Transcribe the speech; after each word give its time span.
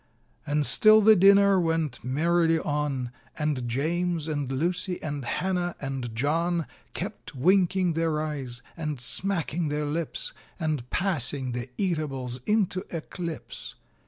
And 0.47 0.65
still 0.65 0.99
the 0.99 1.15
dinner 1.15 1.59
went 1.59 2.03
merrily 2.03 2.57
on, 2.57 3.11
And 3.37 3.69
James 3.69 4.27
and 4.27 4.51
Lucy 4.51 4.99
and 5.03 5.23
Hannah 5.23 5.75
and 5.79 6.15
John 6.15 6.65
Kept 6.95 7.35
winking 7.35 7.93
their 7.93 8.19
eyes 8.19 8.63
and 8.75 8.99
smacking 8.99 9.67
their 9.69 9.85
lips, 9.85 10.33
And 10.59 10.89
passing 10.89 11.51
the 11.51 11.69
eatables 11.77 12.39
into 12.47 12.83
eclipse. 12.89 13.75